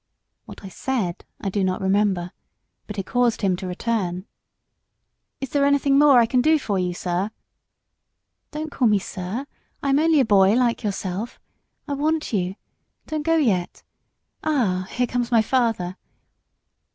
[0.45, 2.31] What I said I do not remember,
[2.87, 4.25] but it caused him to return.
[5.39, 7.29] "Is there anything more I can do for you, sir?"
[8.49, 9.45] "Don't call me 'sir';
[9.83, 11.39] I am only a boy like yourself.
[11.87, 12.55] I want you;
[13.05, 13.83] don't go yet.
[14.43, 14.87] Ah!
[14.89, 15.97] here comes my father!"